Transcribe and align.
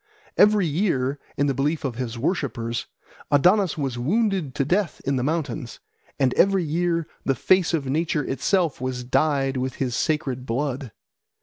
Every 0.35 0.65
year, 0.65 1.19
in 1.37 1.45
the 1.45 1.53
belief 1.53 1.85
of 1.85 1.93
his 1.97 2.17
worshippers, 2.17 2.87
Adonis 3.29 3.77
was 3.77 3.99
wounded 3.99 4.55
to 4.55 4.65
death 4.65 4.99
on 5.07 5.15
the 5.15 5.21
mountains, 5.21 5.79
and 6.19 6.33
every 6.33 6.63
year 6.63 7.05
the 7.23 7.35
face 7.35 7.71
of 7.71 7.85
nature 7.85 8.23
itself 8.25 8.81
was 8.81 9.03
dyed 9.03 9.57
with 9.57 9.75
his 9.75 9.95
sacred 9.95 10.47
blood. 10.47 10.91